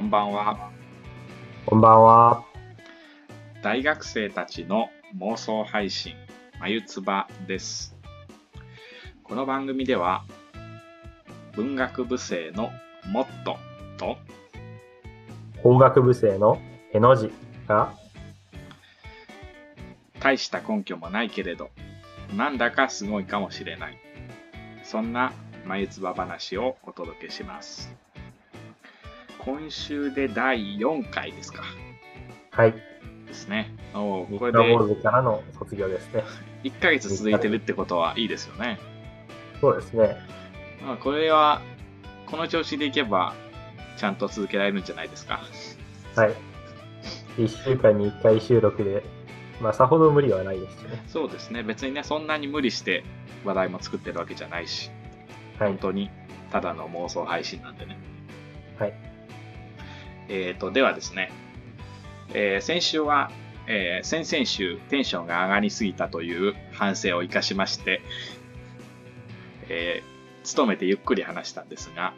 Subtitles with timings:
[0.00, 0.70] はい、こんばんは。
[1.66, 2.44] こんばんは。
[3.62, 6.14] 大学生たちの妄想配信、
[6.58, 7.94] まゆつばです。
[9.22, 10.24] この番組では、
[11.52, 12.70] 文学部生の
[13.12, 13.58] モット
[13.98, 14.16] と、
[15.62, 16.58] 法学部生の
[16.94, 17.30] への字
[17.68, 17.92] が、
[20.18, 21.68] 大した根拠もないけれど、
[22.34, 23.98] なんだかすごいかもしれない。
[24.82, 25.34] そんな
[25.66, 27.94] 眉唾話をお届けします。
[29.44, 31.62] 今週で第4回ですか。
[32.50, 32.74] はい。
[33.26, 33.74] ですね。
[33.94, 36.24] おこれで日坊主からの卒業ですね。
[36.64, 38.78] 1ヶ月続いてるってことはいいですよね。
[39.60, 40.16] そうですね。
[40.82, 41.62] まあ、これは、
[42.26, 43.34] この調子でいけば、
[43.96, 45.40] ちゃんと続けられるんじゃないですか。
[46.16, 46.34] はい。
[47.36, 49.02] 1週間に1回収録で、
[49.60, 51.02] まあ、さほど無理はないですよね。
[51.06, 51.62] そうですね。
[51.62, 53.04] 別にね、そんなに無理して
[53.44, 54.90] 話題も作ってるわけじゃないし、
[55.58, 55.78] はい本。
[55.78, 56.10] 当に
[56.50, 57.98] ただの妄想配信なんでね。
[58.78, 59.09] はい。
[60.30, 61.32] えーと、ではですね、
[62.32, 63.30] えー先週は、
[63.66, 68.00] えー先々週テンションが上がりすぎたという反省を生かしまして、
[69.68, 72.14] えー努めてゆっくり話したんですが、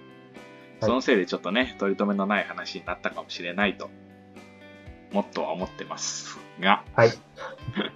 [0.80, 3.90] そのせいでちょっとね、取り留めのない話になったかもしれないと、
[5.12, 7.10] もっとは思ってますが、はい。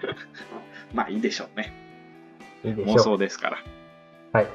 [0.94, 1.72] まあいいでしょうね。
[2.64, 2.98] 妄いいでしょう。
[2.98, 3.58] 想ですから。
[4.32, 4.46] はい。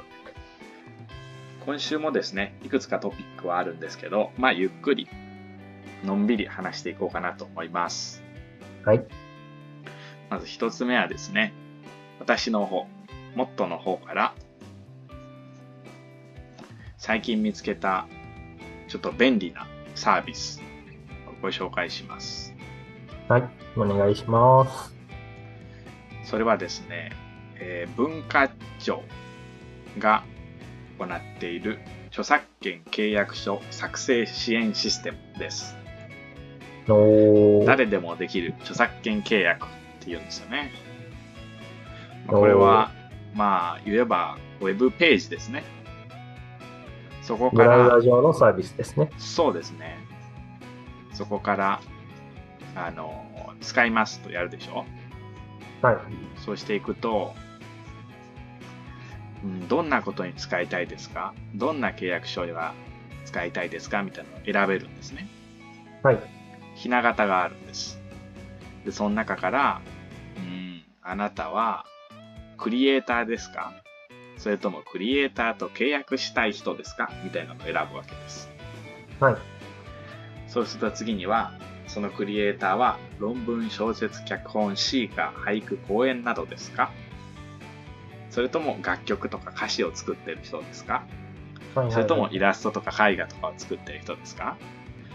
[1.64, 5.08] 今週もですね、いくつかトピックはあるんですけど、まあゆっくり、
[6.04, 8.22] のんびり話していこうかなと思います。
[8.84, 9.04] はい。
[10.30, 11.52] まず一つ目はですね、
[12.18, 12.86] 私の方、
[13.34, 14.34] モットの方から、
[16.96, 18.06] 最近見つけた、
[18.88, 20.60] ちょっと便利なサービス
[21.28, 22.54] をご紹介します。
[23.28, 23.42] はい。
[23.76, 24.94] お願いします。
[26.24, 27.12] それはですね、
[27.56, 29.02] えー文化庁
[29.98, 30.24] が
[30.98, 31.78] 行っている
[32.08, 35.81] 著作権契約書作成支援システムです。
[36.86, 39.68] 誰でもできる著作権契約っ
[40.00, 40.72] ていうんですよね。
[42.26, 42.90] まあこれは、
[43.34, 45.64] まあ、言えば、ウェブページですね。
[47.22, 49.10] そこかブラウら、ザ上のサービスですね。
[49.18, 49.98] そうですね。
[51.12, 51.80] そこから、
[52.74, 54.84] あの、使いますとやるでしょ
[55.82, 55.96] はい。
[56.44, 57.34] そうしていくと、
[59.44, 61.34] うんどんなことに使いたいですか？
[61.54, 62.74] どんな契約書が
[63.24, 64.02] 使いたいですか？
[64.04, 65.26] みたいなのを選べるんですね。
[66.02, 66.18] はい。
[66.82, 68.00] ひな形があるんです。
[68.84, 69.80] で、その中から、
[70.36, 71.86] うん、あなたは
[72.56, 73.72] クリエイターですか？
[74.36, 77.08] それともクリエイターと契約したい人ですか？
[77.22, 78.50] みたいなのを選ぶわけです。
[79.20, 79.36] はい。
[80.48, 81.52] そうすると次には、
[81.86, 86.90] そのクリエイターは論文、小説、脚本、詩歌、俳句、講演などですか？
[88.30, 91.04] それとも楽曲とか歌詞を作ってる人ですか？
[91.76, 91.92] はい。
[91.92, 94.56] それともはいイラストとか絵画とかを作ってる人ですか？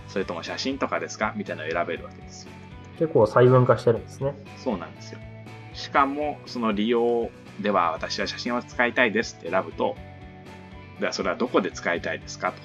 [0.07, 1.33] それとも写真とかですか？
[1.35, 2.51] みたいなのを選べるわけですよ。
[2.99, 4.33] 結構細分化してるんですね。
[4.57, 5.19] そうなんですよ。
[5.73, 7.29] しかも、その利用
[7.59, 9.95] では私は写真を使いたいですって選ぶと、
[10.99, 12.57] ではそれはどこで使いたいですかと。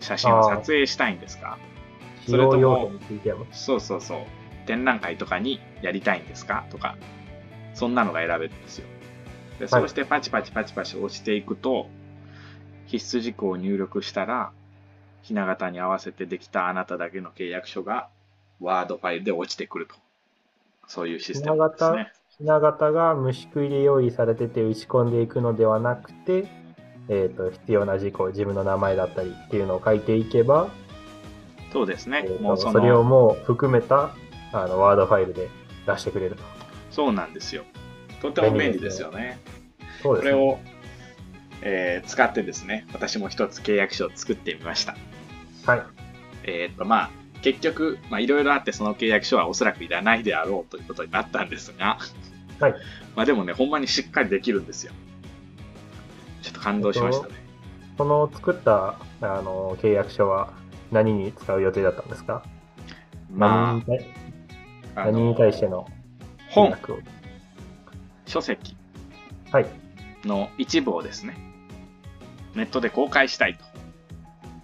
[0.00, 1.58] 写真を撮影したいんですか？
[2.22, 2.92] 使それとも。
[3.52, 4.18] そうそうそう。
[4.66, 6.64] 展覧会とかにやりたいんですか？
[6.70, 6.96] とか、
[7.74, 8.86] そんなのが選べるんですよ。
[9.58, 11.88] でそうしてパチパチパチパチ押していくと、
[12.86, 14.52] 必須事項を入力したら、
[15.22, 18.08] ひな形に合わせてできたあなただけの契約書が、
[18.60, 19.94] ワードファイルで落ちてくると。
[20.86, 22.12] そういうシステムですね。
[22.38, 26.48] ひな形が虫食いで用意されてて打ち込んでいくのではなくて、
[27.08, 30.68] えっ、と、必要な事項、自分の名前だったりっていうのを書いていけば、
[31.72, 32.36] そうですねえー。
[32.36, 34.14] ともうそそれをの、もう含めた
[34.52, 35.48] あのワードファイルで
[35.86, 36.42] 出してくれると。
[36.90, 37.64] そうなんですよ。
[38.20, 39.40] とても便利ですよね。
[40.02, 40.32] そうですね。
[40.32, 40.58] これを、
[41.62, 44.96] えー使ってですね、私も一つ契約書を作ってみました。
[45.66, 45.82] はい。
[46.44, 47.10] えーっと、まあ、
[47.42, 51.98] 結局、まあ、いろいろあってその契約書はおそらくいらないであろうということになったんですが、
[52.60, 52.74] はい。
[53.16, 54.92] まあでもね、ほんまにしっかりできるんですよ。
[56.42, 57.34] ちょっと感動しましたね。
[57.98, 60.52] その作ったあの契約書は
[60.90, 62.42] 何に使う予定だったんですか？
[63.30, 64.06] 何まに対
[64.96, 65.86] あ、あ何に対しての、
[66.48, 66.74] 本、
[68.26, 68.76] 書籍
[69.50, 69.66] はい。
[70.24, 71.36] の一部をですね、
[72.54, 73.64] ネットで公開したいと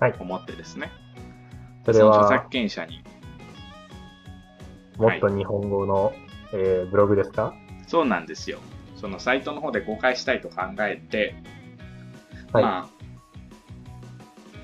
[0.01, 0.15] はい。
[0.19, 0.91] 思ってですね、
[1.85, 3.03] それその著は作権者に、
[4.97, 6.13] もっと日本語の、
[6.53, 7.55] えーブログですか？
[7.87, 8.59] そうなんですよ。
[8.97, 11.35] そのサイトの方で公開したいと考えて、
[12.53, 12.63] はい。
[12.65, 12.89] まあ、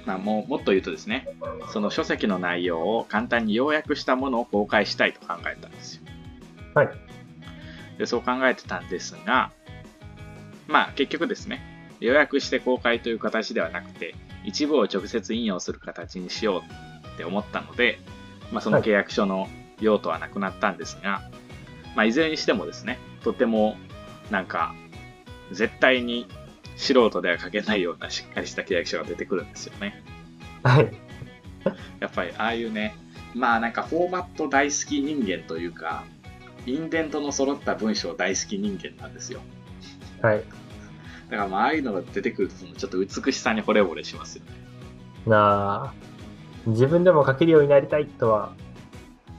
[0.06, 1.27] まあ、もうもっと言うとですね、
[1.73, 6.03] その書籍の内容を簡単に要約したものを公開したいと考えたんですよ。
[6.75, 6.88] はい。
[7.99, 9.53] でそう考えてたんですが、
[10.67, 11.62] まあ結局ですね、
[12.05, 14.15] 予約して公開という形ではなくて、
[14.45, 16.61] 一部を直接引用する形にしよう
[17.15, 17.99] って思ったので、
[18.53, 19.49] まあ、その契約書の
[19.81, 21.23] 用途はなくなったんですが、
[21.97, 23.77] まあ、いずれにしてもですね、とても
[24.31, 24.75] なんか
[25.53, 26.27] 絶対に
[26.77, 30.03] 素人では書けないようなしっかりした契約書が出てくるんですよね。
[30.62, 30.93] はい。
[32.01, 32.97] やっぱりああいうね、
[33.35, 36.05] まあなんかフォーマット大好き人間というか、
[36.67, 39.41] インデントの揃った文章大好き人間なんですよ。
[40.23, 40.45] はい。
[41.31, 44.53] だからまあああいうのが出てくるとそのちょっと美しさに惚れ惚れしますよね。
[45.26, 45.94] なあ、
[46.67, 48.53] 自分でも書けるようになりたいとは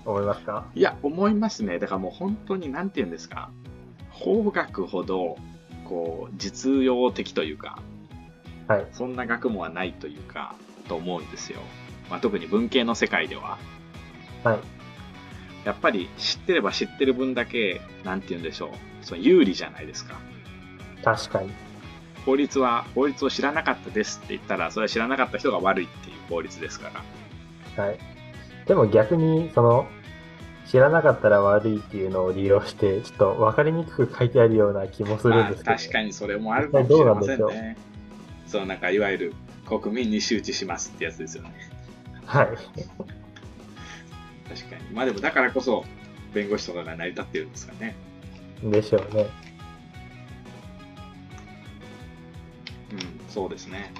[0.04, 0.66] 思いますか？
[0.74, 1.80] いや、思いますね。
[1.80, 3.52] だからもう本当に何て言うんですか、
[4.10, 5.38] 法学ほど
[5.84, 7.80] こう実用的というか、
[8.68, 8.88] はい。
[8.94, 10.56] そんな学問はないというか、
[10.88, 11.60] と思うんですよ。
[12.10, 13.60] まあ、特に文系の世界では。
[14.44, 14.60] はい。
[15.66, 18.70] やっぱり知ってれば知ってる分だけ、なんて言うんでしょう、
[19.06, 20.16] その有利じゃないですか。
[21.04, 21.52] 確かに。
[22.26, 26.92] 法律は、法律を知らなかったですって言ったら、それは知らなかった人が悪いっていう法律ですか
[27.78, 27.84] ら。
[27.84, 28.00] はい。
[28.66, 29.88] でも逆に、その、
[30.68, 35.76] 知らなかったら悪いっていうのを利用して、ちょっと分かりにくく書いてあるような気もするんまあですけど。
[35.76, 37.52] 確かにそれもあるかもしれませんどう。
[38.48, 39.34] そのなんかいわゆる
[39.68, 41.52] 国民に周知しますってやつですよね。
[42.26, 42.48] はい。
[42.48, 42.60] 確
[44.70, 44.84] かに。
[44.94, 45.86] まあでもだからこそ
[46.34, 47.96] 弁護士とかが成り立ってるんですかね。
[48.64, 49.28] でしょうね。
[53.36, 53.92] そうですね。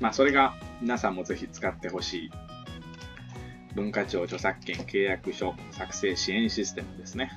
[0.00, 2.30] まあそれが皆さんもぜひ使ってほしい
[3.74, 7.30] 文化庁著作権契約書作成支援システムですね。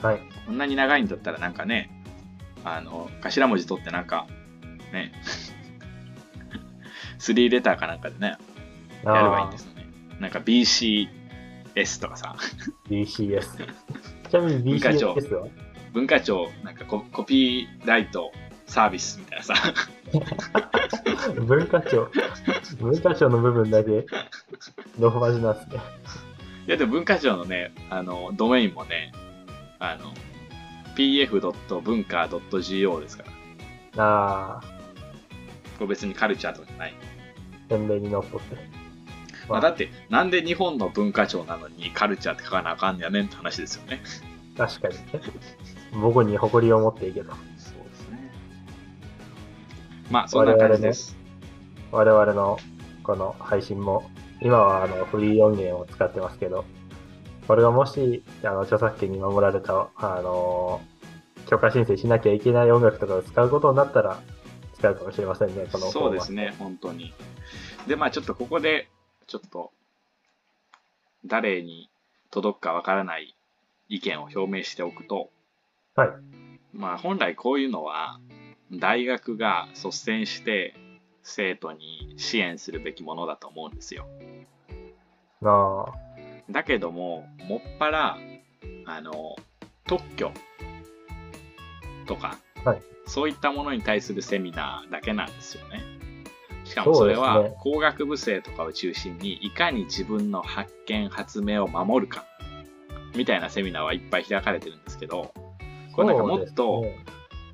[0.00, 0.20] はい。
[0.46, 1.90] こんなに長いんだったらなんかね、
[2.64, 4.26] あの、頭文字取ってなんか、
[4.94, 5.12] ね、
[7.20, 8.38] 3レターかなんかでね、
[9.04, 9.86] やればいいんですよね。
[10.20, 12.34] なんか BCS とかさ、
[12.88, 13.42] BCS。
[14.30, 15.48] ちなみに文化庁 BCS は
[15.92, 18.32] 文化庁なんかココピーライト
[18.72, 19.54] サービスみたいなさ、
[21.46, 22.08] 文化庁。
[22.80, 24.06] 文化庁の部分だけ、
[24.98, 25.80] ローマ字なんですね。
[26.66, 29.12] いやでも文化庁のね、あの、ドメインもね、
[29.78, 30.14] あの、
[30.96, 31.82] pf.
[31.82, 33.24] 文化 .go ですか
[33.94, 34.02] ら。
[34.02, 34.62] ああ、
[35.78, 36.94] これ別にカルチャーとかじゃない。
[37.68, 38.56] 鮮明にのっとって。
[39.50, 44.00] まあ、だって、なんで日本の文化庁なのにカルチャーって書かなあかんやねんって話ですよね。
[44.56, 45.02] 確かにね。
[45.92, 47.34] 母語に誇りを持っていけど。
[50.12, 51.16] まあ、そんな感じです。
[51.90, 52.58] 我々の
[53.02, 54.10] この配信も、
[54.42, 56.66] 今はあのフリー音源を使ってますけど、
[57.48, 60.82] これがもし、あの、著作権に守られた、あの、
[61.46, 64.20] 許可申請しなきゃいけない音楽とかを使うことになったら、
[64.74, 67.14] 使うかもしれませんね、このそうですね、本当に。
[67.86, 68.90] で、まあちょっとここで、
[69.26, 69.72] ちょっと、
[71.24, 71.88] 誰に
[72.30, 73.34] 届くかわからない
[73.88, 75.30] 意見を表明しておくと、
[75.94, 76.08] はい。
[76.74, 78.20] まあ本来こういうのは、
[78.72, 80.74] 大学が率先して
[81.22, 84.06] 生徒に支援するべきものだと思うんですよ。
[85.40, 85.92] なあ、
[86.50, 88.18] だけども、もっぱら、
[88.86, 89.36] あの、
[89.86, 90.32] 特許
[92.06, 95.82] とか、はいそういったものに対するセミナーだけなんですよね。
[96.64, 102.24] しかもそれは工学部生とかを中心に、いかに自分の発見、発明を守るか、
[103.14, 105.34] みたいなセミナーはいっぱい開かれてるんですけど、
[105.94, 106.84] これなんかもっと、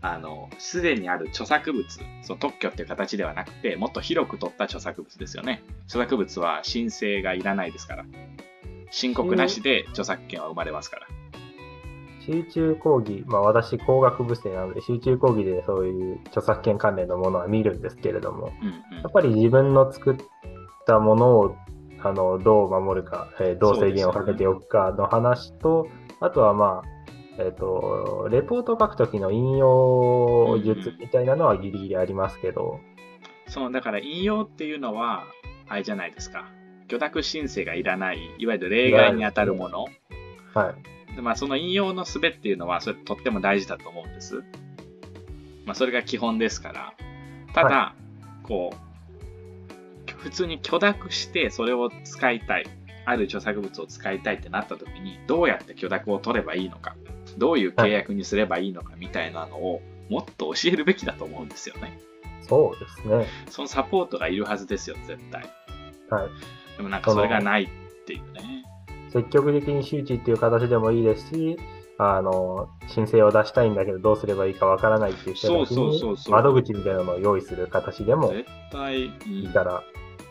[0.00, 1.84] あの、すでにある著作物、
[2.22, 5.62] その特許っていう形ではなくて、もっと広く取った著作物ですよね。
[5.86, 8.04] 著作物は申請がいらないですから。
[8.90, 11.06] 申告なしで著作権は生まれますから。
[12.20, 20.16] 集中講義、まあ私工学部生なので集中講義でそういう著作権関連のものは見るんですけれども、うんうんやっぱり自分の作っ
[20.86, 21.56] たものを
[22.02, 25.88] あのどう守るか、えーどう制限をかけておくかの話と、
[26.20, 26.97] あとはまあ、
[27.38, 32.80] えっ、と、レポートを書くときの引用術みたいなのはギリギリありますけど、
[33.46, 35.24] その、だから引用っていうのは、
[35.68, 36.50] あれじゃないですか。
[36.88, 39.86] 許諾申請がいらない、いわゆる例外に当たるもの。
[40.52, 40.74] は
[41.12, 41.14] い。
[41.14, 44.42] でまあ、その引用の術っていうのは、それとっても大事だと思うんです。
[45.64, 46.94] まあ、それが基本ですから。
[47.54, 47.94] ただ、は
[48.42, 52.66] こう、普通に許諾してそれを使いたい。
[53.04, 56.94] ある著作物を使いたいってなった時に、どうやって許諾を取ればいいのか、
[57.38, 61.98] どういう契約にすればいいのかみたいなのを、もっと教えるべきだと思うんですよね。
[62.42, 63.26] そうですね。
[63.50, 65.42] そのサポートがいるはずですよ、絶対。
[66.10, 66.28] はい。
[66.76, 67.68] でもなんかそれがないっ
[68.06, 68.64] ていうね。
[69.10, 71.58] 積極的に周知っていう形でもいいですし、
[71.98, 79.82] あの、申請を出したいんだけどどうすればいいかわからないっていう人たに窓口みたいなのを用意する形でもいいから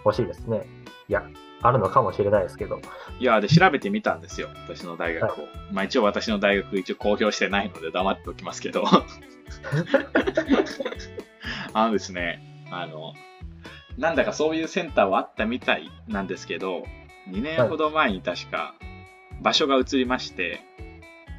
[0.05, 0.65] 欲しいですね。
[1.09, 1.23] いや、
[1.61, 2.79] あるのかもしれないですけど。
[3.19, 4.49] いや、で、調べてみたんですよ。
[4.67, 5.47] 私の大学を。
[5.71, 8.85] まあ一応私の大学一応公表してないので黙っておきますけど。
[11.73, 13.13] あのですね、あの、
[13.97, 16.83] なんだかそういうセンターはあったみたいなんですけど、
[17.29, 18.75] 2年ほど前に確か
[19.41, 20.61] 場所が移りまして、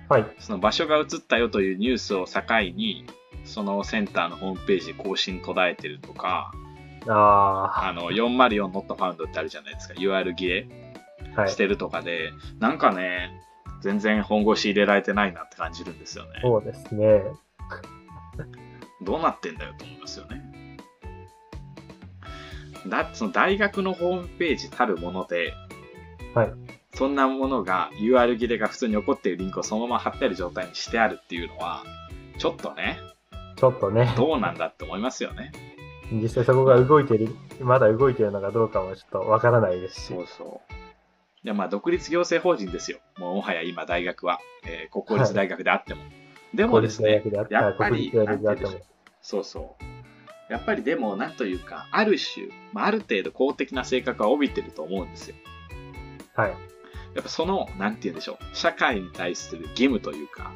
[0.09, 0.27] はい。
[0.39, 2.41] その場所が移ったよというニュースを境
[2.75, 3.05] に、
[3.45, 6.53] そのセンターのホームページ更新途絶えてるとか、
[7.07, 9.95] ああの、404 not found ってあるじゃないですか。
[9.95, 10.69] UR 切れ
[11.47, 11.57] し。
[11.57, 13.31] てるとかで、なんかね、
[13.81, 16.41] 全然本腰入れられてないなって感じるんですよね。
[16.43, 17.23] そうですね。
[19.03, 20.77] どうなってんだよと思いますよね。
[22.87, 25.53] だその大学のホームページたるもので、
[26.35, 26.53] はい。
[26.95, 31.85] そんなものが UR 切れが普通に起こっているリンクをそのまま貼ってある状態にしてあるっていうのは、
[32.39, 32.99] ちょっとね、
[33.57, 35.53] ちょっとね、どうなんだって思いますよね。
[36.13, 37.29] 実際そこが動いてる、
[37.61, 40.23] まだ動いてるのかどうかもちょっとわからないですしそ。
[40.23, 40.75] うそう。
[41.45, 42.99] いや、まあ、独立行政法人ですよ。
[43.19, 46.03] もう、もはや今、大学は、えー国公立大学であっても。
[46.55, 48.13] でも公ですねやっぱり。
[49.21, 50.53] そうそう。
[50.53, 55.37] やっぱりでも、なんというか、ある種、まあ、ある程度公的な性格は帯びてると思うんですよ。
[56.35, 56.51] はい。
[57.15, 60.53] やっぱその、なんて言うんでしょう、社会に対する義務というか、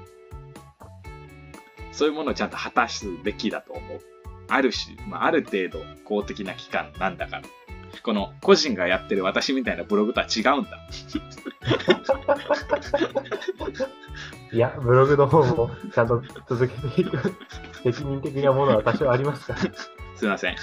[1.92, 4.12] そういうものをちゃんと果たすべきだと思う。
[4.54, 7.42] ある種、まあ、ある程度公的な機関なんだから。
[8.02, 10.71] この個人がやってる私みたいなブログとは違うんだ。
[14.52, 17.35] いや、ブログの方もちゃんと続けていく
[17.85, 19.61] 責任的なものは多少ありますから。
[20.16, 20.56] すいません。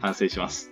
[0.00, 0.70] 反省します。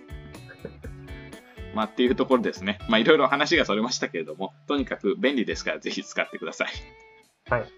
[1.75, 2.79] まあっていうところですね。
[2.89, 6.67] まあいろいろ話がそれましたけれども、とにかく便利ですからぜひ使ってください。
[7.49, 7.69] はい。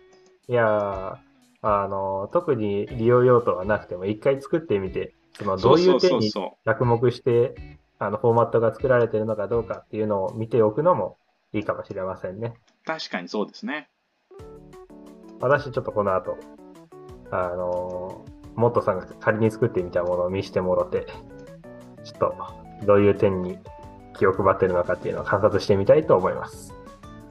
[0.48, 1.18] いやー、
[1.62, 7.56] あの、特に利用用途はなくても、一回作ってみて、そのどういう点にそ着目して、
[7.98, 11.18] あの、フォーマットが作られているのかどうかっていうのを見ておくのも
[11.54, 12.54] いいかもしれませんね。
[12.84, 12.86] う。
[12.86, 13.90] 確かにそうですね。
[15.42, 16.38] 私、ちょっとこの後、
[17.32, 18.26] あの、
[18.56, 21.06] モットさんが仮に作ってみたものを見せてもろて、
[22.04, 22.36] ちょっと、
[22.86, 23.58] どういう点に
[24.18, 26.74] 気を配ってるのかっていうのを観察してみたいと思います。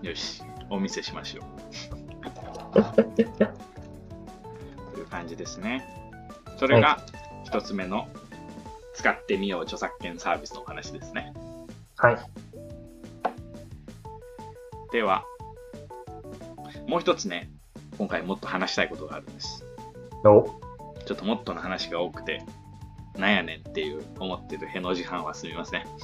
[0.02, 1.44] よし、お見せしましょう。
[5.08, 5.84] 感じですね。
[6.58, 7.00] それが
[7.44, 8.08] 一つ目の
[8.94, 11.32] 使ってみよう著作権サービスのお話ですね。
[11.96, 12.18] はい。
[14.92, 15.24] では、
[16.86, 17.50] もう一つね、
[17.98, 19.64] 今回もっと話したいことがあるんです。
[20.24, 20.48] お、
[21.04, 22.42] ちょっともっとの話が多くて、
[23.16, 25.84] なんやねんっていう思ってるへの字班はすみません。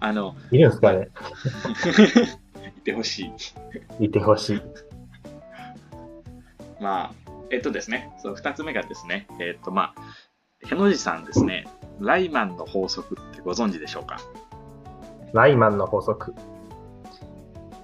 [0.00, 1.08] あの、いるんですかね？
[2.78, 3.32] いてほし
[3.98, 4.04] い。
[4.04, 4.62] いてほしい。
[6.88, 7.12] まあ、
[7.50, 11.66] えっとですね、その二つ目がですね、えっとまあ、への字さんですね、
[12.00, 14.18] ライマンの法則ってご存知でしょうか、
[15.34, 16.34] ライマンの法則。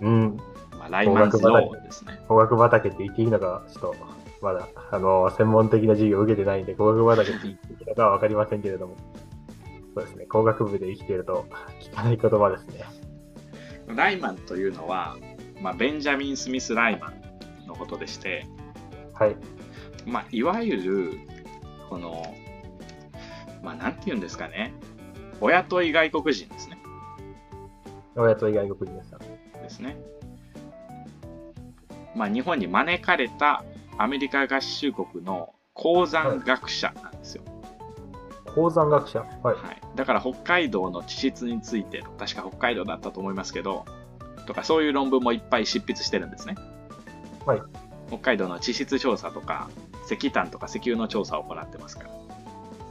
[0.01, 0.37] うん。
[0.79, 2.19] まあ、ライマンズローですね。
[2.29, 3.95] 工学畑って言っていいのか、ちょっと、
[4.41, 8.97] まだ、あの、専門的な授業を受けてないんで、工学畑って言っていいのかはわかりませんけれども。
[9.95, 10.25] そうですね。
[10.25, 11.45] 工学部で生きていると、
[11.81, 12.85] 聞かない言葉ですね。
[13.87, 15.17] ライマンというのは、
[15.61, 17.13] まあ、ベンジャミン・スミス・ライマ
[17.65, 18.47] ンのことでして、
[19.15, 19.37] はい。
[20.07, 21.13] まあ、いわゆる、
[21.89, 22.35] この、
[23.63, 24.73] まあ、なんて言うんですかね、
[25.41, 26.79] 親とい外国人ですね。
[28.17, 29.19] 親と外国人ですか。
[29.63, 29.97] ですね。
[32.15, 33.65] まあ、日本に招かれた
[33.99, 37.43] アメリカ合衆国の鉱山学者なんですよ。
[38.55, 39.21] 鉱山学者。
[39.43, 39.57] はい。
[39.57, 43.85] はい、だから北海道の地質について、確か北海道だったと思いますけど、
[44.47, 46.55] とかそういう論文もいっぱい執筆してるんですね。
[47.47, 47.63] はい。
[48.15, 49.69] 北海道の地質調査とか、
[50.11, 52.05] 石炭とか石油の調査を行ってますか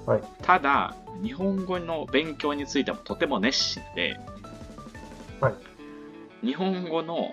[0.08, 0.14] ら。
[0.14, 0.24] はい。
[0.42, 4.20] ただ、日本語の勉強についてもとても熱心で、
[5.40, 5.54] はい。
[6.46, 7.32] 日本語の、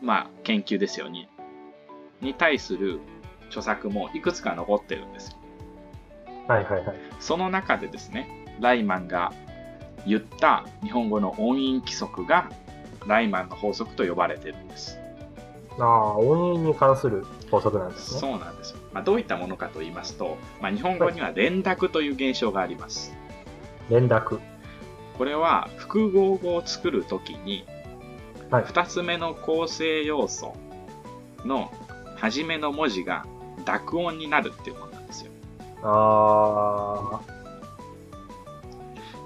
[0.00, 1.28] まあ、研究ですよに、
[2.20, 3.00] に対する
[3.48, 5.38] 著作もいくつか残ってるんですよ。
[6.46, 6.96] はいはいはい。
[7.18, 9.32] その中でですね、ライマンが
[10.06, 12.50] 言った日本語の音韻規則が
[13.06, 14.98] ライマンの法則と呼ばれてるんです。
[15.78, 18.20] ああ、音韻に関する法則なんですね。
[18.20, 18.78] そうなんですよ。
[18.92, 23.14] まあ、どういったものかと言いますと、まあ、日本語には連絡という現象があります。
[23.88, 24.40] 連絡。
[25.16, 27.64] これは複合語を作るときに、
[28.50, 30.56] はい2つ目の構成要素
[31.44, 31.70] の
[32.16, 33.26] 初めの文字が
[33.66, 35.30] 濁音になるっていうものなんですよ。
[35.82, 37.20] あ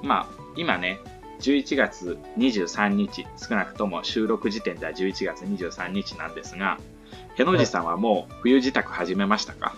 [0.03, 0.99] まあ、今ね、
[1.43, 6.79] 11月23日、少なくとも収録時点では11月23日なんですが、
[7.37, 9.75] への字さんはもう冬支度始めましたか、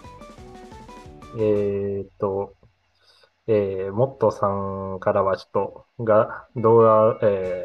[1.37, 2.53] ー、えーっと、
[3.47, 7.65] えー、モットさんからはちょっと、が、動画、え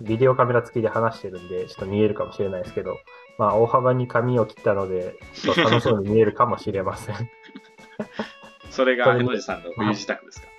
[0.00, 2.96] ー、ビデオカメラ付きで話してるんで、ちょっと見えるかもしれないですけど、
[3.38, 7.16] まあ、大幅に髪を切ったので、ちょっと寒そうに見えるかもしれません。
[8.70, 10.55] それが、 江野寺さんの冬支度ですか？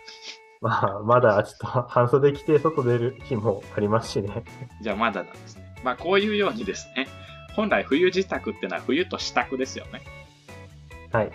[0.61, 4.43] まあ、まだちょっと半袖着て外出る日もありますしね。
[4.81, 5.75] じゃあまだなんですね。
[5.83, 7.07] まあこういうようにですね、
[7.55, 10.01] 本来冬支度ってのは冬と支度ですよね。
[11.11, 11.31] はい。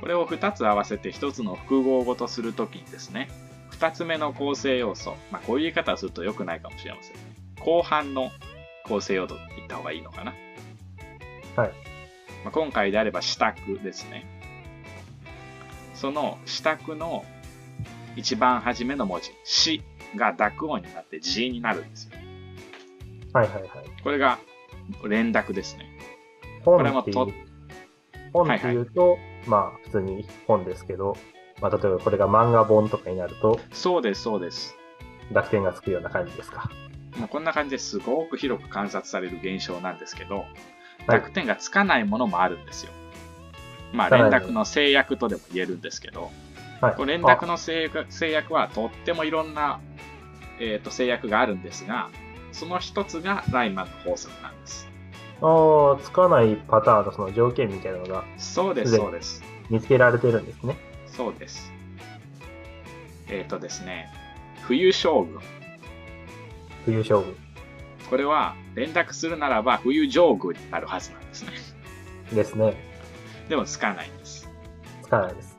[0.00, 3.28] これを2つ合わせて1つの複合語とするときにですね、
[3.72, 7.16] 2つ目の構成要素、まあこういう言い方をすると良くないかもしれません。
[7.64, 8.30] 後半の
[8.84, 10.34] 構成要素って言った方がいいのかな。
[11.56, 11.72] はい。
[12.44, 14.26] まあ、今回であれば支度ですね。
[15.94, 17.24] その支度の
[18.16, 19.82] 一番初めの文字、し
[20.16, 22.18] が濁音になって字になるんですよ。
[23.32, 23.70] はいはいはい。
[24.02, 24.38] これが
[25.06, 25.86] 連絡ですね。
[26.64, 27.46] 本これもとっていう、
[28.32, 31.16] 本っていうと、まあ普通に本ですけど、
[31.60, 34.76] まあ例えばこれが漫画本とかになるとそうです、そうです。
[35.30, 36.70] 濁点がつくような感じですか。
[37.16, 40.46] もうこんな感じですごく広く観察される現象なんですけど、はい
[41.08, 42.90] 濁点がつかないものもあるんですよ。
[43.92, 46.32] まあ連絡の制約とでも言えるんですけど、
[46.80, 46.94] はい。
[46.94, 49.80] これ連絡の制約制約はとってもいろんな、
[50.60, 52.10] えー、と制約があるんですが、
[52.52, 54.88] その一つがライマンの法則なんです。
[55.40, 59.42] あああ、つかないパターンのその条件みたいなのがそうです、そうです。
[59.68, 60.76] 見つけられてるんですね。
[61.06, 61.72] そうです。
[63.28, 64.08] えっ、とですね、
[64.62, 65.40] 冬将軍。
[66.84, 67.36] 冬将軍
[68.08, 71.50] これは連絡するならば冬上軍になるはずなんですね。
[72.32, 72.74] ですね。
[73.48, 74.48] でもつかないんです。
[75.02, 75.55] つかないです。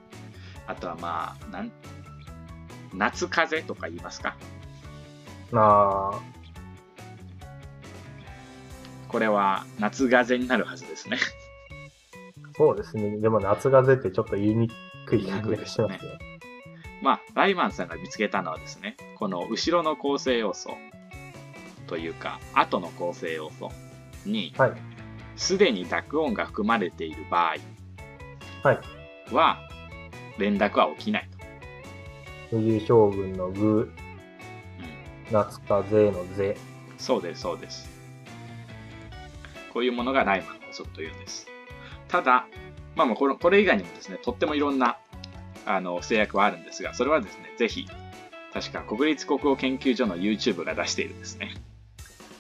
[0.68, 1.72] あとはまあ、なん
[2.94, 4.36] 夏風とか言いますか？
[5.54, 6.22] ああ、
[9.08, 11.18] これは夏風になるはずですね。
[12.58, 13.18] そうですね。
[13.18, 14.70] でも夏風ってちょっと言いに
[15.06, 16.20] くい感じがしますね。
[17.02, 20.72] まあ、ライマンさんが見つけたのはですね、この後ろの構成要素
[21.86, 23.72] というか、後の構成要素
[24.26, 24.74] に、はい。
[25.36, 27.54] すでに濁音が含まれている場
[28.64, 28.80] はい。
[30.38, 31.38] 連絡は起きないと。
[32.50, 33.94] 冬将軍の具、うん、
[35.32, 36.56] 夏風のぜ。
[36.98, 37.90] そうです、そうです。
[39.74, 41.48] こういうものがライマンの法則というんです。
[42.08, 42.48] ただ、
[42.96, 44.98] まあまあこれ、これ以外にもですね、とってもいろんな
[45.66, 47.86] あの制約はあるんですが、それはですね、ぜひ、
[48.54, 51.54] 確か国立国語研究所の YouTube が出しているですね。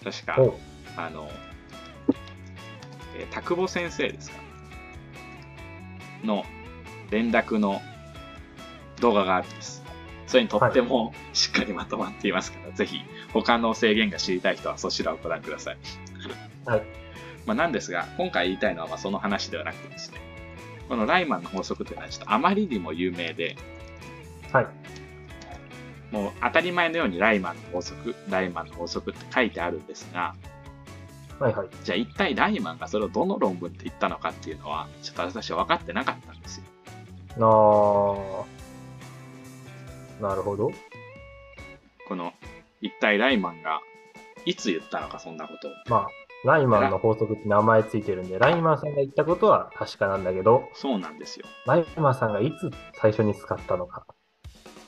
[0.03, 0.57] 確か、お
[0.95, 1.29] あの、
[3.17, 4.37] えー、田久保先生ですか？
[6.23, 6.43] の
[7.09, 7.81] 連絡の
[8.99, 9.83] 動画があるんです。
[10.27, 13.01] それにとってもしっかりまとまっていますから、ぜひ
[13.33, 15.77] 他の制限が知りたい人はそちらをご覧ください。
[16.65, 16.81] はい。
[17.45, 20.19] まあ、なんですが、今回言いたいのはまあその話ではなくてですね、
[20.89, 23.55] このライマンの法則というのはちょっとあまりにも有名で、
[24.51, 24.67] はい。
[26.11, 30.35] もう当たり前のようにライマンの法則、ライマンの法則って書いてあるんですが、
[31.39, 31.67] はいはい。
[31.83, 36.63] じゃあ一体ライマンがそれをどの論文って言ったのかっていうのは、ちょっと私は分かってなかったんですよ。
[37.45, 40.71] あーなるほど。
[42.07, 42.33] この、
[42.81, 43.81] 一体ライマンが
[44.45, 45.71] いつ言ったのか、そんなことを。
[45.89, 46.07] まあ、
[46.45, 51.45] ライマンの法則って名前ついてるんで、ライマンさんが言ったことは確かなんだけど、そうなんですよ。
[51.65, 54.05] ライマンさんがいつ最初に使ったのか。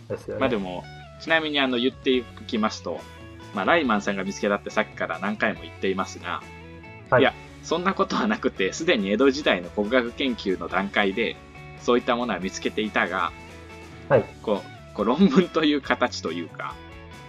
[0.07, 0.39] ですよね。
[0.39, 0.83] まあでも、
[1.19, 2.99] ちなみにあの言っていきますと、
[3.53, 6.41] まあ、ライマンさんが見つけたってさっきから何回も言っていますが、
[7.09, 7.33] はいいや、
[7.63, 11.35] そんなことはなくて、すでに江戸時代の国学研究の段階で、
[11.81, 13.31] そういったものは見つけていたが、
[14.07, 14.25] はい。
[14.41, 16.75] こう、こう論文という形というか、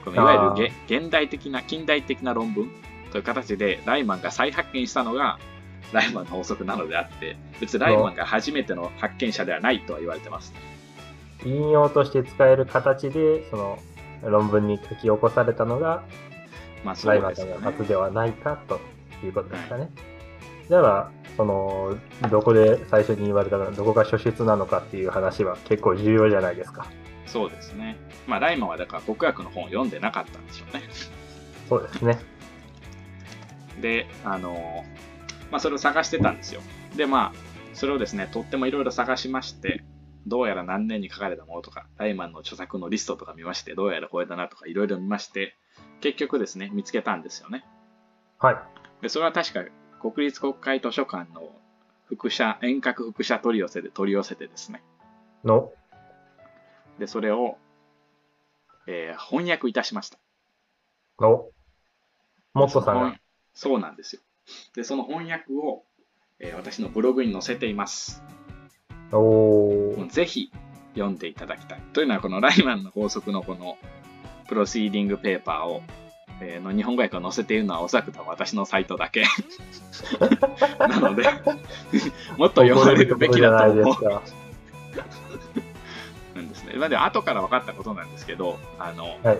[0.04, 2.70] このいわゆるげ現代的な、近代的な論文
[3.12, 5.38] という形で、ライマンが再発見したのが、
[5.92, 10.54] ライマンの法則なのであって、別にライマンが初めての発見者ではないとは言われてます。
[11.44, 13.78] 引用として使える形で、その
[14.22, 16.04] 論文に書き起こされたのが、
[16.84, 18.80] まあそライマンさうではないかと
[19.24, 19.90] いうことですかね。
[20.70, 21.96] では、その、
[22.30, 26.87] どこで最初に言われたのどこが初出なのかっていう話は結構重要じゃないですか。
[27.26, 27.96] そうですね。
[28.28, 30.85] まあライマンはだから国学の本を読んでなかったんでしょうね。
[31.68, 32.20] そうですね。
[33.83, 34.85] で、あの、
[35.50, 36.61] まあそれを探してたんですよ。
[36.94, 37.38] で、まあ、
[37.74, 39.83] それをですね、とってもいろいろ探しまして、
[40.28, 45.56] どうやら何年に書かれたものとか、ライマンの著作のリストとか見まして、どうやらこれだなとかいろいろ見まして、
[46.00, 47.64] 結局ですね、見つけたんですよね。
[48.38, 48.56] はい。
[49.02, 49.64] で、それは確か
[50.00, 51.50] 国立国会図書館の
[52.06, 54.82] 副写、遠隔副写取り寄せで取り寄せてですね。
[55.44, 55.72] の、
[56.98, 57.58] で、それを、
[58.86, 60.18] えー翻訳いたしました。
[61.20, 61.46] の、
[62.54, 63.16] モットさんが？
[63.54, 64.22] そうなんですよ。
[64.74, 65.84] で、その翻訳を、
[66.40, 68.22] えー私のブログに載せています。
[69.12, 70.08] おー。
[70.08, 70.50] ぜひ
[70.94, 71.82] 読んでいただきたい。
[71.92, 73.78] というのは、このライマンの法則のこの
[74.48, 75.82] プロシーディングペーパーを、
[76.40, 79.24] えーの日本語訳を載せているのはおそらく多分私のサイトだけ。
[80.79, 81.24] なので、
[82.37, 84.05] もっと読まれるべきだと思う。
[86.35, 86.74] なんですね。
[86.76, 89.38] まあ、で後から分かったことなんですけど、あの、はい。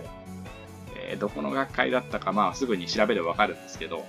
[0.97, 4.07] えーどこの学会だったか、まあ、すぐに調べれば分かるんですけど、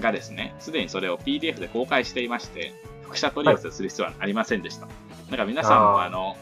[0.00, 2.72] がですね、すでにそれを PDF で公開していまして、
[3.02, 4.86] 複写取り寄せする必要はありませんでした。
[4.86, 4.92] だ
[5.30, 6.36] から皆さんも、あの、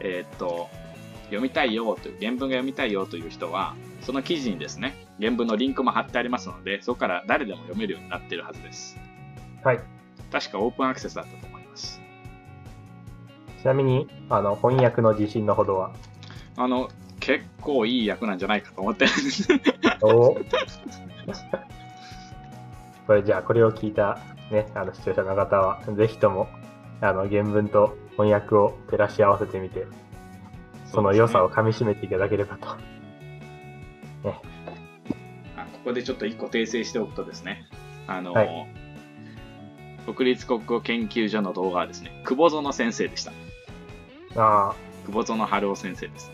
[0.00, 0.68] えーっと、
[1.24, 8.98] 読みたいよという、原文が読みたいよという人は、その記事にですね、原文のリンクも貼ってありますので、そこから誰でも読めるようになっているはずです。
[9.64, 9.80] はい。
[10.30, 12.00] 確かオープンアクセスだったと思います。
[13.62, 15.92] ちなみに、あの、翻訳の自信のほどは？
[16.56, 16.88] あの、
[17.20, 19.48] 結構いい役なんじゃないかと思ってるんです。
[20.02, 20.36] お
[23.06, 24.18] これじゃあ、これを聞いた、
[24.50, 26.48] ね、あの、視聴者の方は、ぜひとも、
[27.00, 29.86] あの、原文と翻訳を照らし合わせてみて、
[30.86, 32.68] その良さをかみしめていただければと。
[32.68, 32.76] あ
[35.86, 37.64] ここでちょっと一個訂正しておくとですね、
[38.08, 38.66] あの、はい
[40.12, 43.32] 国立国語研究所の動画はですね、久保園先生でした。
[44.34, 44.74] ああ、
[45.06, 46.32] 久保園春夫先生です。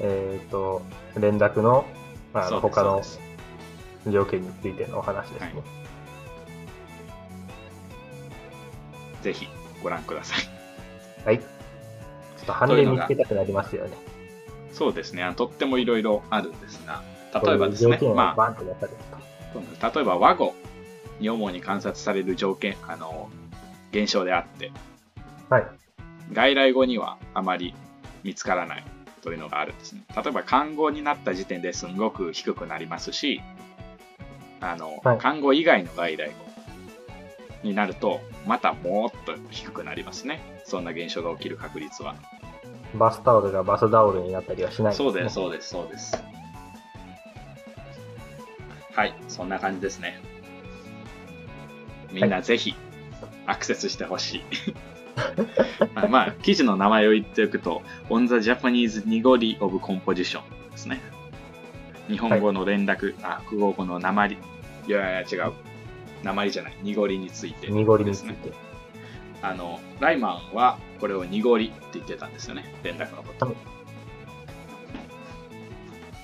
[0.00, 0.82] えっ、と、
[1.18, 1.86] 連絡の、
[2.34, 5.52] あの、そうです他の条件についてのお話ですね。
[5.54, 5.64] はい
[9.22, 9.48] ぜひ
[9.82, 10.48] ご覧ください。
[11.24, 11.40] はい。
[11.40, 11.44] ちょ
[12.42, 13.90] っと判例見つけたくなりますよね。
[14.72, 17.02] そうですね、とってもいろいろあるんですが、
[17.34, 18.54] 例えばですねまあ、
[19.94, 20.54] 例えば和語
[21.20, 23.28] に主に観察される条件、あの、
[23.92, 24.70] 現象であって、
[25.48, 25.54] と。
[25.54, 25.66] はい。
[26.32, 27.74] 外来語にはあまり
[28.22, 28.84] 見つからない
[29.22, 30.02] というのがあるんですね。
[30.14, 33.40] 例えば漢語になった時点ですんごく低くなりますし、
[34.60, 36.34] あの、はい漢語以外の外来語
[37.62, 40.40] になると、またもっと低くなりますね。
[40.64, 42.14] そんな現象が起きる確率は。
[42.94, 46.22] バスタオルがバスタオルになったりはしないそうです、そうです、そうです。
[48.98, 50.20] はい、そんな感じですね。
[52.10, 52.74] みんなぜひ
[53.46, 54.42] アクセスしてほしい。
[55.94, 60.40] あまあ、記事の名前を言っておくと、On the Japanese Nigori of Composition
[60.72, 61.00] ですね。
[62.08, 64.36] 日本語の連絡、あ、国語語の鉛。
[64.88, 65.52] いやいや、違う。
[66.24, 66.76] 鉛じゃない。
[66.82, 68.32] 濁りについて、濁りですね。
[68.32, 68.52] て。
[69.42, 72.74] あの、ライマンはこれを濁りって言ってたんですよね。
[72.82, 73.46] 連絡のこと。
[73.46, 73.54] はい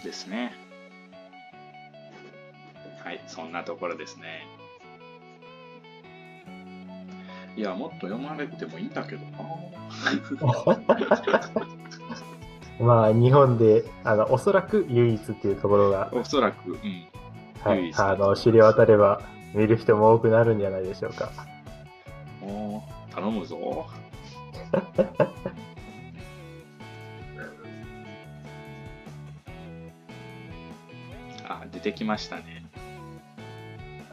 [0.05, 0.64] ですね。
[3.15, 4.47] はい、そんなところですね。
[7.57, 9.39] いや、もっと読まれてもいいんだけどな。
[12.85, 17.07] まあ、日本で、あの、おそらく唯一っていうところが、おそらく、うん。
[17.63, 19.23] はい、あの、知り渡れば、
[19.55, 21.31] 見る人も多くなるんじゃないでしょうか。
[22.43, 23.87] おー頼むぞ。
[31.47, 32.64] あ、出てきましたね。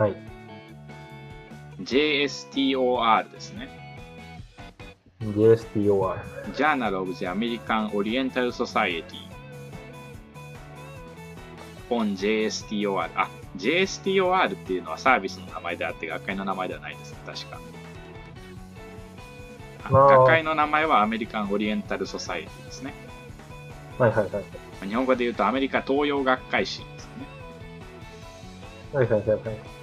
[0.01, 0.15] はい。
[1.81, 3.69] JSTOR ですね。
[5.21, 6.17] JSTOR。
[6.55, 9.03] Journal of the American Oriental Society
[11.91, 13.09] on JSTOR。
[13.15, 17.59] あ、JSTOR っていうのはサービスの名前であって学会の名前ではないですね、確か。
[19.91, 22.93] 学会の名前はアメリカンオリエンタルソサエティですね。
[23.99, 24.87] はいはいはい。
[24.87, 27.11] 日本語で言うとアメリカ東洋学会誌ですね。
[28.93, 29.80] はいはいはいはい。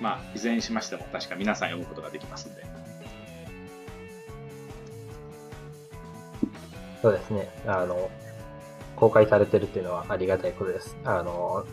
[0.00, 2.66] まあ、いずれにしましても確か皆さん読むことができますので。
[7.02, 7.48] そうですね。
[7.66, 8.10] あの、
[8.96, 10.96] 公開されてるっていうのはありがたいことです。
[11.04, 11.64] あの、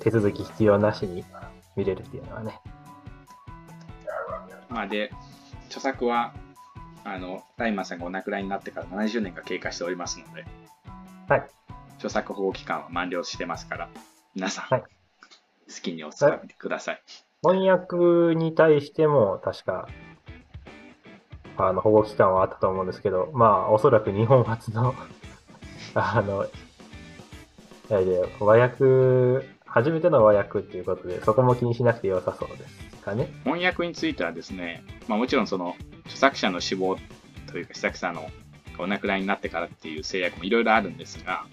[0.00, 1.24] 手続き必要なしに
[1.76, 2.60] 見れるっていうのはね。
[4.68, 5.12] まあ、で、
[5.66, 6.34] 著作は、
[7.04, 10.44] あの、ライマンさんがお亡くなりになってから70年が経過しておりますので、
[11.28, 11.48] はい。
[11.96, 13.88] 著作保護期間は満了してますから、
[14.34, 14.84] 皆さん、はい
[15.68, 17.02] 好きにお使いください。
[17.46, 19.88] 翻訳に対しても確か、
[21.56, 24.94] あの、保護期間はあったと思うんですけど、まあ、おそらく日本初の、
[25.94, 26.48] あの、い
[27.88, 33.32] やいや、和訳、初めての和訳っていうことで、そこも気にしなくて良さそうですかね。
[33.44, 36.96] 翻訳についてはですね、まあ、もちろんその著作者の死亡
[37.46, 38.28] というか、著作者の
[38.78, 41.46] お亡くなりになってからっていう制約もいろいろあるんですが、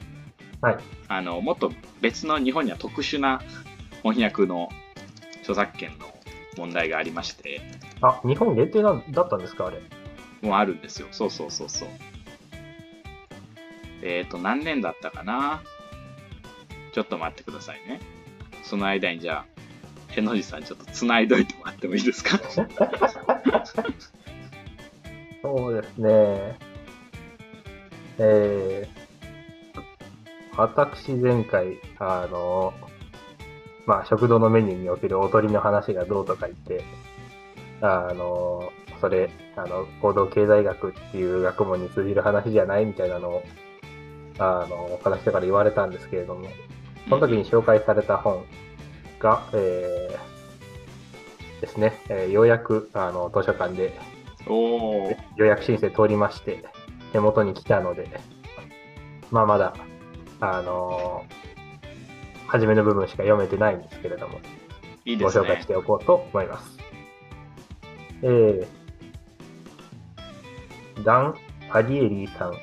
[0.61, 0.77] はい。
[1.07, 3.41] あのもっと別の日本には特殊な
[4.01, 4.69] 翻訳の
[5.43, 6.05] 著作権の
[6.57, 7.61] 問題がありまして、
[8.01, 9.81] あ、日本限定なんだったんですか、あれ？
[10.41, 11.07] もうあるんですよ。
[11.11, 11.89] そうそうそうそう。
[14.01, 15.61] えっ、と、何年だったかな？
[16.93, 17.99] ちょっと待ってくださいね。
[18.63, 19.53] その間にじゃあ、
[20.15, 22.37] へのじさんちょっと繋いどいてもらってもいいですか？
[25.41, 26.57] そうですね。
[28.19, 29.81] えー、
[30.55, 32.73] 私前回、あの、
[33.85, 36.83] まあ、食堂のメニューにおけるおとりの話がどうとか言って、
[37.81, 43.43] あの、それ、あの、行動経済学っていう学問に通じる話じゃないみたいなのを、
[44.39, 46.47] あの、他の人から言われたんですけれども、
[47.09, 48.45] その時に紹介された本
[49.19, 53.93] が、えー、ですね、えーようやく、あの、図書館で
[55.35, 56.63] 予約申請通りまして、
[57.11, 58.07] 手元に来たので、
[59.29, 59.73] まあまだ、
[60.39, 61.42] あのー
[62.53, 64.39] 初めの部分しか読めてないんですけれども、ご
[65.05, 65.65] いいね紹介し。
[65.67, 66.77] ておこうと思います。
[68.21, 71.35] えー、ダン・
[71.69, 72.53] パリエリーさん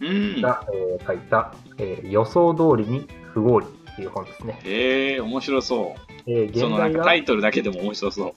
[0.00, 0.40] うん。
[0.40, 4.60] が、えー書いた、えー予想通りに不合理っていう本ですね。
[4.64, 6.58] えー、面白そえーう。
[6.58, 8.34] そ現代がタ、イトルだけでも面白そう。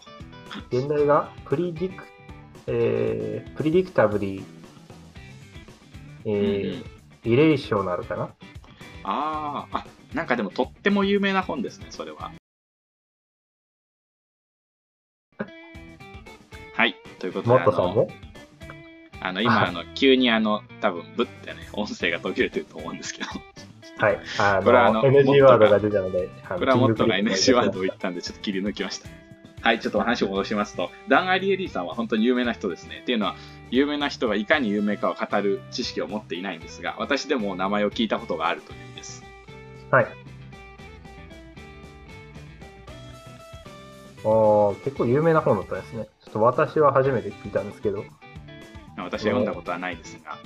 [0.76, 2.04] 現代がプリディク、
[2.66, 4.44] えー、プリディクタブリー、
[6.26, 6.84] えーうんうん
[7.24, 8.30] イレーショナルかな？
[9.04, 12.32] ああ、あ、なんかでもとっても有名な本ですね、それは。
[16.76, 18.10] はい、ということで、もっとさんも？
[19.24, 23.30] あの今、はいあの急にあの、多分ぶってね、音声が途切れてると思うんですけど、
[24.04, 24.20] はい。
[24.40, 29.10] あこれはあのの、NG ワードが出たので、これはもっとがキングクリック NC ワードを言ったんで、ちょっと切り抜きました。
[29.62, 33.00] はい、ちょっとお話を戻しますと、ダン・アリエリーさんは本当に有名な人ですね。
[33.04, 33.36] っていうのは、
[33.70, 39.24] 有名な人がいかに有名かを語る知識を持っていないんですが、私でも名前を聞いたことがあるというんです。
[39.92, 40.08] はい。
[44.24, 46.08] おー結構有名な本だったですね。
[46.24, 48.04] ちょっと私は初めて聞いたんですけど、
[48.98, 50.38] 私は読んだことはないですが、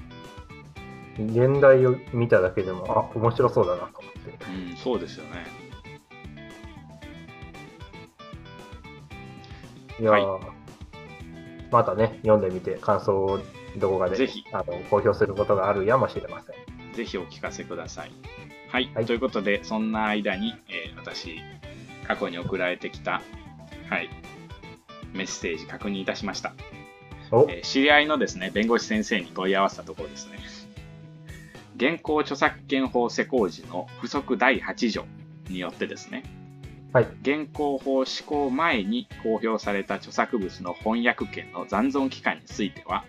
[1.17, 4.45] 現代を見ただけでも、あ、面白そうだなと思って。
[4.71, 5.64] うん、そうですよね。
[9.99, 10.39] いやー、
[11.71, 13.39] またね、読んでみて感想を
[13.77, 14.43] どこかでぜひ。
[14.51, 16.93] あの公表することがあるやもしれません。
[16.93, 18.11] ぜひお聞かせください。
[18.69, 19.05] はい、はい。
[19.05, 21.39] ということで、そんな間に、えー私、
[22.07, 23.21] 過去に送られてきた、
[23.89, 24.09] はい、
[25.13, 26.53] メッセージ確認いたしました。
[27.31, 30.37] お、えー知り合いのですね、弁護士先生に問い合わせたところですね、
[31.77, 35.05] 現行著作権法施行時の付則第8条
[35.49, 36.23] によってですね、
[36.95, 37.07] はい。
[37.23, 43.03] 現行法施行前に公表された著作物の翻訳権の残存期間については、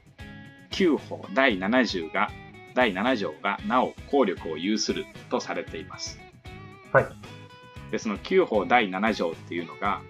[0.70, 2.32] 旧法第70が、
[2.74, 6.18] 第7条がなお効力を有するとされています。
[6.92, 7.06] はい。
[7.92, 10.02] で、その旧法第7条っていうのが、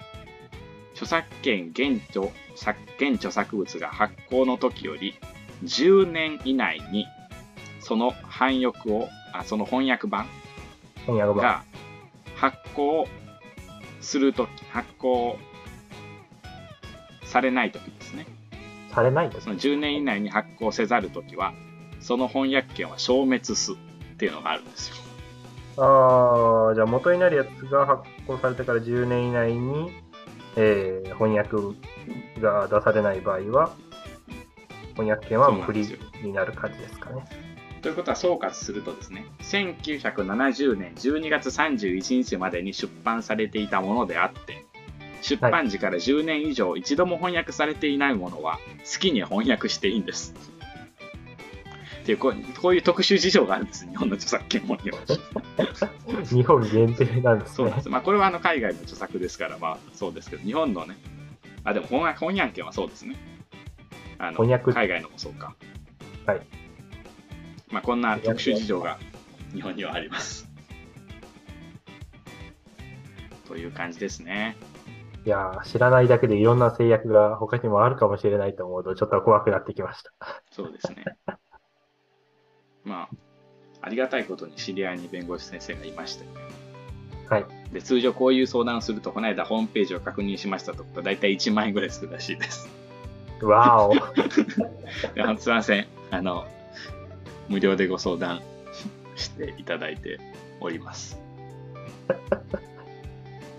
[0.94, 5.16] 著作権現著作現著作物が発行の時より
[5.64, 7.04] 10年以内に
[7.80, 10.26] その翻訳をあその翻訳版
[11.04, 11.46] 翻訳版。
[11.46, 11.64] が
[12.36, 13.06] 発行
[14.06, 15.38] するとき発行
[17.24, 18.26] されないときですね。
[18.92, 21.52] されないんですその10年以内に発行せざるときは
[22.00, 23.76] その翻訳権は消滅すっ
[24.16, 24.96] ていうのがあるんですよ。
[25.78, 29.90] ああ、じゃあ元になるやつが発行されてから10年以内に、
[30.56, 31.56] えー翻訳
[32.40, 33.70] が出されない場合は、
[34.94, 37.24] 翻訳権はフリーになる感じですかね。
[37.86, 44.66] ということは総括するとですね1970年12月31日までに出版されていたものであって
[45.22, 48.58] 出版時から10年以上一度も翻訳されていないものは
[48.92, 50.34] 好きに翻訳していいんです。
[52.02, 54.98] っていうこうこういう特殊事情があるんです日本の著作権法には。
[56.26, 57.82] 日本限定なんですねそうなんで。
[57.84, 57.88] す。
[57.88, 60.96] まあこれはあの海外の著作ですからまあそうですけど日本のね
[61.62, 63.14] あでも翻訳翻訳権はそうですね。
[64.18, 65.54] あの翻訳海外のもそうか。
[66.26, 66.65] はい。
[67.68, 68.98] まあこんな特殊事情が
[69.52, 70.48] 日本にはあります。
[73.46, 74.56] という感じですね。
[75.24, 80.12] いやー知らないだけでいろんな制約が他にもあるかもしれないと思うと、ちょっと怖くなってきました。
[80.52, 81.04] そうですね。
[82.84, 83.08] まあ、
[83.80, 86.24] ありがたいことに知り合いに弁護士先生がいまして、
[87.28, 87.46] はい。
[87.72, 92.68] で通常こういう相談をすると、この間ホームページを確認しましたところ、だいたい1万円ぐらいするらしいです。
[93.42, 95.36] わーお。
[95.38, 95.86] すいません。
[96.12, 96.46] あの、
[97.48, 98.42] 無料でご相談
[99.14, 100.18] していただいて
[100.60, 101.18] おります。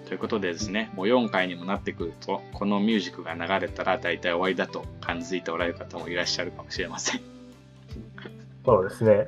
[0.08, 7.22] ということでですね、もう4回にもなってくると、このミュージックが流れたら大体終わりだと感づいておられる方もいらっしゃるかもしれません。
[8.66, 9.28] そうですね。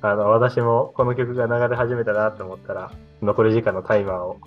[0.00, 4.40] あの、私もこの曲が流れ始めたなと思ったら、残り時間のタイマーを、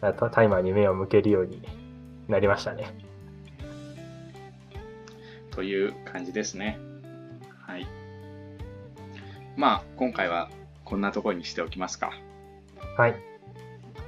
[0.00, 1.62] タイマーに目を向けるように
[2.28, 2.94] なりましたね。
[5.50, 6.78] という感じですね。
[7.66, 7.86] はい。
[9.56, 10.50] まあ、今回は
[10.84, 12.12] こんなところにしておきますか。
[12.96, 13.14] はい。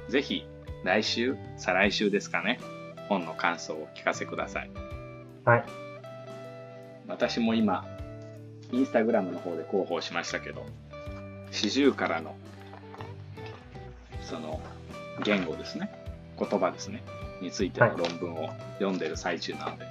[0.09, 0.45] ぜひ、
[0.83, 2.59] 来週、再来週ですかね、
[3.09, 4.71] 本の感想をお聞かせください。
[5.45, 5.65] はい。
[7.07, 7.85] 私も今、
[8.71, 10.65] インスタグラムの方で広報しましたけど、
[11.51, 12.35] 四十からの、
[14.21, 14.61] その、
[15.23, 15.91] 言語ですね、
[16.39, 17.03] 言葉ですね、
[17.41, 19.85] についての論文を読んでる最中なので、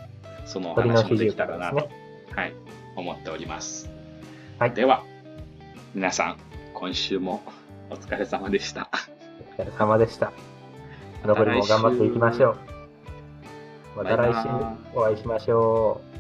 [0.44, 1.88] そのお話もできたらなと。
[2.34, 2.54] はい、
[2.96, 3.90] 思っております。
[4.58, 5.04] はいでは、
[5.94, 6.36] 皆さん、
[6.72, 7.42] 今週も
[7.90, 8.88] お疲れ様でした。
[9.58, 10.32] お疲れ様でした。
[11.22, 12.58] 残りも頑張っていきましょう。
[13.98, 14.48] また来週
[14.94, 16.11] お会いしましょう。